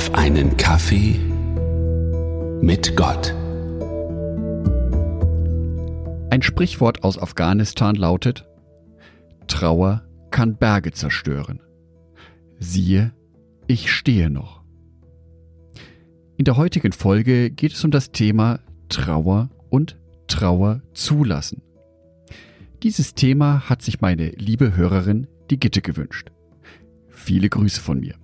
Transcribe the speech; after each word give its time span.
auf 0.00 0.14
einen 0.14 0.56
Kaffee 0.56 1.20
mit 2.62 2.96
Gott. 2.96 3.34
Ein 6.30 6.40
Sprichwort 6.40 7.04
aus 7.04 7.18
Afghanistan 7.18 7.96
lautet, 7.96 8.46
Trauer 9.46 10.02
kann 10.30 10.56
Berge 10.56 10.92
zerstören. 10.92 11.60
Siehe, 12.58 13.12
ich 13.66 13.92
stehe 13.92 14.30
noch. 14.30 14.62
In 16.38 16.46
der 16.46 16.56
heutigen 16.56 16.92
Folge 16.92 17.50
geht 17.50 17.74
es 17.74 17.84
um 17.84 17.90
das 17.90 18.10
Thema 18.10 18.60
Trauer 18.88 19.50
und 19.68 19.98
Trauer 20.28 20.80
zulassen. 20.94 21.60
Dieses 22.82 23.14
Thema 23.14 23.68
hat 23.68 23.82
sich 23.82 24.00
meine 24.00 24.30
liebe 24.30 24.74
Hörerin, 24.74 25.26
die 25.50 25.60
Gitte, 25.60 25.82
gewünscht. 25.82 26.30
Viele 27.10 27.50
Grüße 27.50 27.82
von 27.82 28.00
mir. 28.00 28.14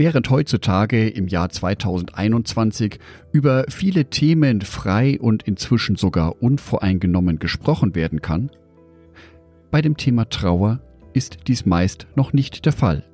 Während 0.00 0.30
heutzutage 0.30 1.10
im 1.10 1.28
Jahr 1.28 1.50
2021 1.50 2.98
über 3.32 3.66
viele 3.68 4.06
Themen 4.06 4.62
frei 4.62 5.20
und 5.20 5.42
inzwischen 5.42 5.96
sogar 5.96 6.42
unvoreingenommen 6.42 7.38
gesprochen 7.38 7.94
werden 7.94 8.22
kann, 8.22 8.50
bei 9.70 9.82
dem 9.82 9.98
Thema 9.98 10.24
Trauer 10.30 10.80
ist 11.12 11.40
dies 11.48 11.66
meist 11.66 12.06
noch 12.14 12.32
nicht 12.32 12.64
der 12.64 12.72
Fall. 12.72 13.04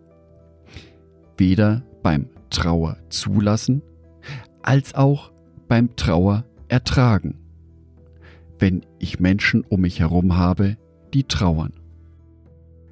Weder 1.36 1.82
beim 2.04 2.28
Trauer 2.50 2.98
zulassen 3.08 3.82
als 4.62 4.94
auch 4.94 5.32
beim 5.66 5.96
Trauer 5.96 6.44
ertragen 6.68 7.40
wenn 8.58 8.86
ich 8.98 9.20
Menschen 9.20 9.64
um 9.68 9.80
mich 9.80 10.00
herum 10.00 10.36
habe, 10.36 10.76
die 11.12 11.24
trauern. 11.24 11.72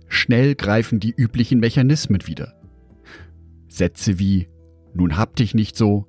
Schnell 0.09 0.57
greifen 0.57 1.01
die 1.01 1.15
üblichen 1.17 1.61
Mechanismen 1.61 2.27
wieder. 2.27 2.55
Sätze 3.77 4.19
wie 4.19 4.49
Nun 4.95 5.17
hab 5.17 5.37
dich 5.37 5.55
nicht 5.55 5.77
so, 5.77 6.07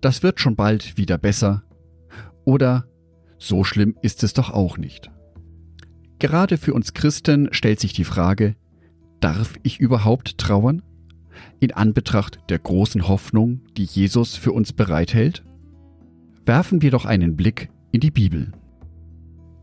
das 0.00 0.22
wird 0.22 0.40
schon 0.40 0.56
bald 0.56 0.96
wieder 0.96 1.18
besser 1.18 1.64
oder 2.44 2.86
So 3.38 3.64
schlimm 3.64 3.96
ist 4.02 4.22
es 4.22 4.32
doch 4.32 4.50
auch 4.50 4.78
nicht. 4.78 5.10
Gerade 6.18 6.56
für 6.56 6.72
uns 6.72 6.94
Christen 6.94 7.48
stellt 7.52 7.80
sich 7.80 7.92
die 7.92 8.04
Frage, 8.04 8.54
darf 9.20 9.54
ich 9.62 9.80
überhaupt 9.80 10.38
trauern? 10.38 10.82
In 11.58 11.72
Anbetracht 11.72 12.38
der 12.48 12.58
großen 12.58 13.08
Hoffnung, 13.08 13.62
die 13.76 13.84
Jesus 13.84 14.36
für 14.36 14.52
uns 14.52 14.72
bereithält? 14.72 15.44
Werfen 16.46 16.80
wir 16.80 16.90
doch 16.90 17.04
einen 17.04 17.36
Blick 17.36 17.70
in 17.90 18.00
die 18.00 18.10
Bibel. 18.10 18.52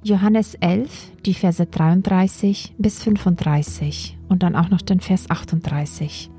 Johannes 0.03 0.55
11, 0.55 1.11
die 1.25 1.35
Verse 1.35 1.63
33 1.63 2.73
bis 2.79 3.03
35 3.03 4.17
und 4.27 4.41
dann 4.41 4.55
auch 4.55 4.69
noch 4.69 4.81
den 4.81 4.99
Vers 4.99 5.29
38. 5.29 6.30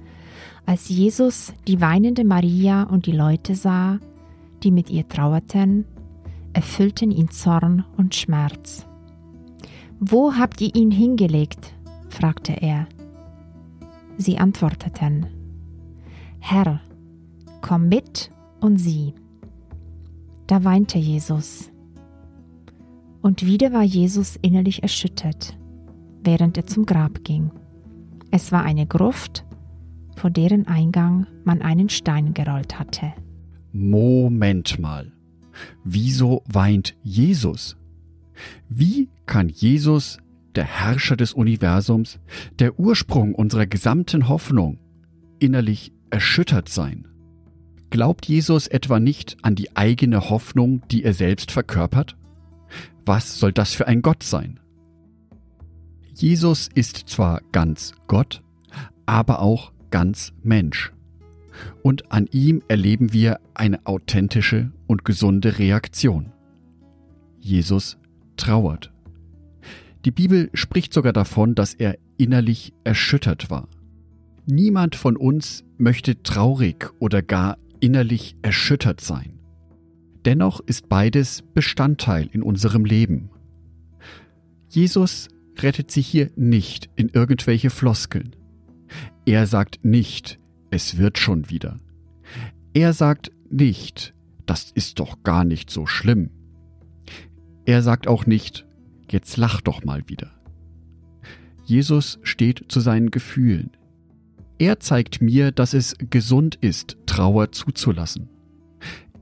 Als 0.67 0.89
Jesus 0.89 1.53
die 1.67 1.81
weinende 1.81 2.25
Maria 2.25 2.85
und 2.85 3.07
die 3.07 3.13
Leute 3.13 3.55
sah, 3.55 3.99
die 4.63 4.71
mit 4.71 4.91
ihr 4.91 5.09
trauerten, 5.09 5.85
erfüllten 6.53 7.11
ihn 7.11 7.31
Zorn 7.31 7.85
und 7.97 8.15
Schmerz. 8.15 8.87
Wo 9.99 10.35
habt 10.35 10.61
ihr 10.61 10.75
ihn 10.75 10.91
hingelegt? 10.91 11.75
fragte 12.09 12.53
er. 12.53 12.87
Sie 14.19 14.39
antworteten, 14.39 15.27
Herr, 16.39 16.81
komm 17.61 17.89
mit 17.89 18.31
und 18.61 18.79
sieh. 18.79 19.15
Da 20.47 20.65
weinte 20.65 20.99
Jesus. 20.99 21.71
Und 23.23 23.47
wieder 23.47 23.73
war 23.73 23.85
Jesus 23.85 24.37
innerlich 24.43 24.83
erschüttert, 24.83 25.57
während 26.23 26.57
er 26.57 26.67
zum 26.67 26.85
Grab 26.85 27.23
ging. 27.25 27.51
Es 28.31 28.51
war 28.51 28.63
eine 28.63 28.87
Gruft, 28.87 29.45
vor 30.23 30.31
deren 30.31 30.69
Eingang 30.69 31.27
man 31.43 31.63
einen 31.63 31.89
Stein 31.89 32.33
gerollt 32.33 32.79
hatte. 32.79 33.13
Moment 33.73 34.79
mal. 34.79 35.11
Wieso 35.83 36.45
weint 36.47 36.95
Jesus? 37.03 37.77
Wie 38.69 39.09
kann 39.27 39.49
Jesus, 39.49 40.19
der 40.55 40.63
Herrscher 40.63 41.17
des 41.17 41.33
Universums, 41.33 42.21
der 42.61 42.79
Ursprung 42.79 43.35
unserer 43.35 43.67
gesamten 43.67 44.29
Hoffnung, 44.29 44.79
innerlich 45.41 45.93
erschüttert 46.11 46.69
sein? 46.69 47.09
Glaubt 47.91 48.27
Jesus 48.27 48.69
etwa 48.69 49.01
nicht 49.01 49.39
an 49.43 49.57
die 49.57 49.77
eigene 49.77 50.31
Hoffnung, 50.31 50.83
die 50.93 51.03
er 51.03 51.15
selbst 51.15 51.51
verkörpert? 51.51 52.17
Was 53.05 53.41
soll 53.41 53.53
das 53.53 53.75
für 53.75 53.89
ein 53.89 54.03
Gott 54.03 54.23
sein? 54.23 54.61
Jesus 56.15 56.69
ist 56.73 57.09
zwar 57.09 57.41
ganz 57.51 57.93
Gott, 58.07 58.41
aber 59.05 59.41
auch 59.41 59.72
ganz 59.93 60.33
Mensch. 60.43 60.93
Und 61.83 62.11
an 62.11 62.27
ihm 62.33 62.63
erleben 62.67 63.13
wir 63.13 63.39
eine 63.55 63.87
authentische 63.87 64.73
und 64.89 65.05
gesunde 65.05 65.61
Reaktion. 65.61 66.33
Jesus 67.39 67.99
trauert. 68.37 68.93
Die 70.05 70.11
Bibel 70.11 70.51
spricht 70.55 70.93
sogar 70.93 71.13
davon, 71.13 71.55
dass 71.55 71.75
er 71.75 71.97
innerlich 72.17 72.73
erschüttert 72.83 73.51
war. 73.51 73.69
Niemand 74.47 74.97
von 74.97 75.17
uns 75.17 75.63
möchte 75.79 76.23
traurig 76.25 76.91
oder 76.99 77.23
gar 77.23 77.59
innerlich 77.79 78.35
erschüttert 78.43 79.01
sein. 79.01 79.39
Dennoch 80.25 80.61
ist 80.61 80.89
beides 80.89 81.43
Bestandteil 81.55 82.29
in 82.33 82.43
unserem 82.43 82.85
Leben. 82.85 83.31
Jesus 84.69 85.29
rettet 85.59 85.91
sich 85.91 86.07
hier 86.07 86.31
nicht 86.35 86.89
in 86.97 87.09
irgendwelche 87.09 87.71
Floskeln. 87.71 88.35
Er 89.25 89.47
sagt 89.47 89.85
nicht, 89.85 90.41
es 90.71 90.99
wird 90.99 91.17
schon 91.17 91.49
wieder. 91.49 91.79
Er 92.75 92.93
sagt 92.93 93.31
nicht, 93.51 94.15
das 94.47 94.73
ist 94.73 94.99
doch 94.99 95.23
gar 95.23 95.45
nicht 95.45 95.71
so 95.71 95.87
schlimm. 95.87 96.31
Er 97.65 97.83
sagt 97.83 98.09
auch 98.09 98.27
nicht, 98.27 98.67
jetzt 99.11 99.37
lach 99.37 99.61
doch 99.61 99.85
mal 99.85 100.03
wieder. 100.09 100.33
Jesus 101.65 102.19
steht 102.23 102.65
zu 102.69 102.81
seinen 102.81 103.11
Gefühlen. 103.11 103.71
Er 104.59 104.81
zeigt 104.81 105.23
mir, 105.23 105.53
dass 105.53 105.75
es 105.75 105.97
gesund 106.11 106.57
ist, 106.57 106.97
Trauer 107.07 107.53
zuzulassen. 107.53 108.29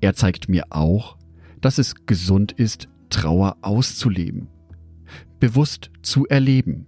Er 0.00 0.14
zeigt 0.14 0.48
mir 0.48 0.64
auch, 0.70 1.18
dass 1.60 1.78
es 1.78 2.06
gesund 2.06 2.52
ist, 2.52 2.88
Trauer 3.10 3.58
auszuleben, 3.60 4.48
bewusst 5.40 5.90
zu 6.02 6.26
erleben. 6.26 6.86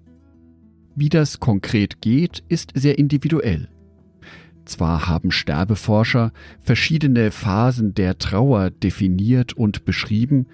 Wie 0.94 1.08
das 1.08 1.41
konkret 1.41 2.00
geht, 2.00 2.42
ist 2.48 2.72
sehr 2.75 2.98
individuell. 2.98 3.69
Zwar 4.64 5.08
haben 5.08 5.30
Sterbeforscher 5.30 6.32
verschiedene 6.60 7.30
Phasen 7.30 7.94
der 7.94 8.19
Trauer 8.19 8.70
definiert 8.70 9.54
und 9.54 9.84
beschrieben, 9.84 10.47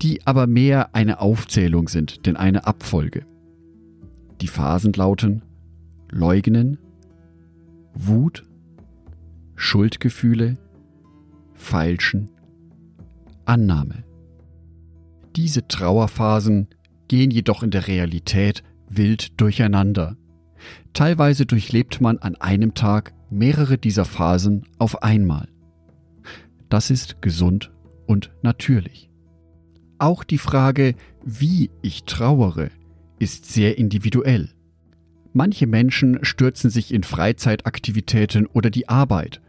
die 0.00 0.26
aber 0.26 0.46
mehr 0.46 0.94
eine 0.94 1.20
Aufzählung 1.20 1.88
sind, 1.88 2.26
denn 2.26 2.36
eine 2.36 2.66
Abfolge. 2.66 3.26
Die 4.40 4.48
Phasen 4.48 4.92
lauten 4.92 5.42
Leugnen, 6.10 6.78
Wut, 7.94 8.44
Schuldgefühle, 9.56 10.56
Feilschen, 11.54 12.28
Annahme. 13.44 14.04
Diese 15.36 15.66
Trauerphasen 15.66 16.68
gehen 17.08 17.30
jedoch 17.30 17.62
in 17.62 17.70
der 17.70 17.86
Realität 17.86 18.62
wild 18.96 19.40
durcheinander. 19.40 20.16
Teilweise 20.92 21.46
durchlebt 21.46 22.00
man 22.00 22.18
an 22.18 22.36
einem 22.36 22.74
Tag 22.74 23.12
mehrere 23.30 23.78
dieser 23.78 24.04
Phasen 24.04 24.66
auf 24.78 25.02
einmal. 25.02 25.48
Das 26.68 26.90
ist 26.90 27.20
gesund 27.20 27.72
und 28.06 28.30
natürlich. 28.42 29.10
Auch 29.98 30.24
die 30.24 30.38
Frage, 30.38 30.94
wie 31.24 31.70
ich 31.82 32.04
trauere, 32.04 32.70
ist 33.18 33.46
sehr 33.46 33.78
individuell. 33.78 34.50
Manche 35.32 35.66
Menschen 35.66 36.24
stürzen 36.24 36.70
sich 36.70 36.92
in 36.92 37.02
Freizeitaktivitäten 37.02 38.46
oder 38.46 38.70
die 38.70 38.88
Arbeit 38.88 39.40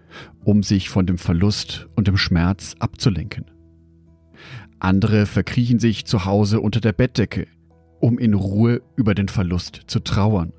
um 0.44 0.63
sich 0.63 0.89
von 0.89 1.06
dem 1.06 1.18
Verlust 1.18 1.88
und 1.95 2.07
dem 2.07 2.18
Schmerz 2.18 2.75
abzulenken. 2.80 3.45
Andere 4.80 5.25
verkriechen 5.25 5.80
sich 5.80 6.06
zu 6.06 6.25
Hause 6.25 6.59
unter 6.62 6.81
der 6.81 6.94
Bettdecke, 6.94 7.48
um 8.05 8.19
in 8.19 8.35
Ruhe 8.35 8.83
über 8.95 9.15
den 9.15 9.27
Verlust 9.27 9.81
zu 9.87 9.99
trauern. 9.99 10.53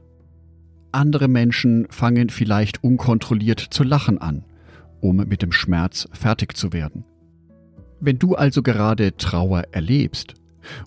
Andere 0.91 1.29
Menschen 1.29 1.87
fangen 1.91 2.29
vielleicht 2.29 2.83
unkontrolliert 2.83 3.61
zu 3.61 3.85
lachen 3.85 4.19
an, 4.19 4.45
um 5.01 5.19
mit 5.19 5.43
dem 5.43 5.53
Schmerz 5.53 6.09
fertig 6.11 6.57
zu 6.57 6.73
werden. 6.73 7.05
Wenn 8.01 8.19
du 8.19 8.35
also 8.35 8.65
gerade 8.65 9.17
Trauer 9.17 9.63
erlebst 9.71 10.35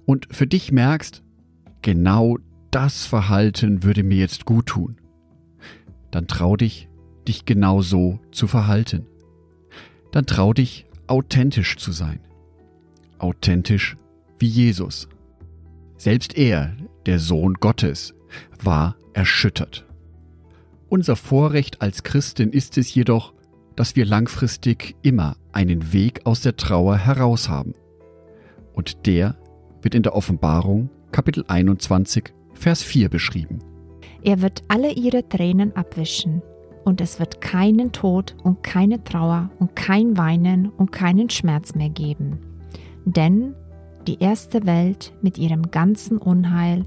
und 0.05 0.27
für 0.31 0.47
dich 0.47 0.73
merkst, 0.73 1.23
genau 1.81 2.37
das 2.71 3.05
Verhalten 3.05 3.83
würde 3.83 4.03
mir 4.03 4.17
jetzt 4.17 4.43
gut 4.43 4.65
tun, 4.65 4.97
dann 6.11 6.27
trau 6.27 6.57
dich, 6.57 6.89
dich 7.25 7.45
genau 7.45 7.81
so 7.81 8.19
zu 8.33 8.47
verhalten. 8.47 9.05
Dann 10.11 10.25
trau 10.25 10.51
dich, 10.51 10.87
authentisch 11.07 11.77
zu 11.77 11.93
sein. 11.93 12.19
Authentisch 13.17 13.95
wie 14.39 14.47
Jesus. 14.47 15.07
Selbst 15.99 16.37
er, 16.37 16.77
der 17.05 17.19
Sohn 17.19 17.55
Gottes, 17.55 18.13
war 18.63 18.95
erschüttert. 19.11 19.85
Unser 20.87 21.17
Vorrecht 21.17 21.81
als 21.81 22.03
Christen 22.03 22.53
ist 22.53 22.77
es 22.77 22.95
jedoch, 22.95 23.33
dass 23.75 23.97
wir 23.97 24.05
langfristig 24.05 24.95
immer 25.01 25.35
einen 25.51 25.91
Weg 25.91 26.25
aus 26.25 26.39
der 26.39 26.55
Trauer 26.55 26.95
heraus 26.95 27.49
haben. 27.49 27.73
Und 28.73 29.05
der 29.07 29.35
wird 29.81 29.93
in 29.93 30.03
der 30.03 30.15
Offenbarung 30.15 30.89
Kapitel 31.11 31.43
21 31.49 32.33
Vers 32.53 32.81
4 32.81 33.09
beschrieben. 33.09 33.59
Er 34.23 34.41
wird 34.41 34.63
alle 34.69 34.93
ihre 34.93 35.27
Tränen 35.27 35.75
abwischen, 35.75 36.41
und 36.85 37.01
es 37.01 37.19
wird 37.19 37.41
keinen 37.41 37.91
Tod 37.91 38.37
und 38.41 38.63
keine 38.63 39.03
Trauer 39.03 39.51
und 39.59 39.75
kein 39.75 40.17
Weinen 40.17 40.69
und 40.69 40.93
keinen 40.93 41.29
Schmerz 41.29 41.75
mehr 41.75 41.89
geben. 41.89 42.39
Denn 43.03 43.53
die 44.09 44.23
erste 44.23 44.65
Welt 44.65 45.13
mit 45.21 45.37
ihrem 45.37 45.69
ganzen 45.69 46.17
Unheil 46.17 46.83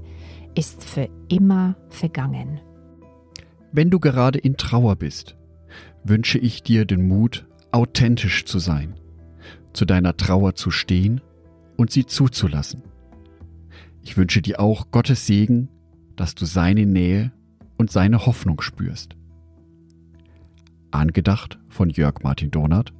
ist 0.55 0.83
für 0.83 1.07
immer 1.29 1.77
vergangen. 1.87 2.59
Wenn 3.71 3.89
du 3.89 4.01
gerade 4.01 4.37
in 4.37 4.57
Trauer 4.57 4.97
bist, 4.97 5.37
wünsche 6.03 6.37
ich 6.37 6.63
dir 6.63 6.83
den 6.83 7.07
Mut, 7.07 7.47
authentisch 7.71 8.43
zu 8.43 8.59
sein, 8.59 8.95
zu 9.71 9.85
deiner 9.85 10.17
Trauer 10.17 10.55
zu 10.55 10.69
stehen 10.69 11.21
und 11.77 11.91
sie 11.91 12.05
zuzulassen. 12.05 12.83
Ich 14.01 14.17
wünsche 14.17 14.41
dir 14.41 14.59
auch 14.59 14.91
Gottes 14.91 15.25
Segen, 15.25 15.69
dass 16.17 16.35
du 16.35 16.43
seine 16.43 16.85
Nähe 16.85 17.31
und 17.77 17.89
seine 17.89 18.25
Hoffnung 18.25 18.59
spürst. 18.59 19.15
Angedacht 20.91 21.57
von 21.69 21.89
Jörg 21.89 22.15
Martin 22.21 22.51
Donat. 22.51 22.91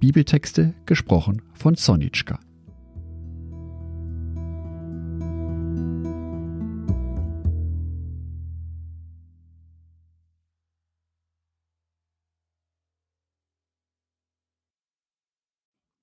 Bibeltexte 0.00 0.74
gesprochen 0.84 1.40
von 1.54 1.76
Sonitschka. 1.76 2.38